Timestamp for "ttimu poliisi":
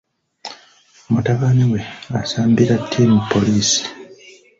2.83-3.81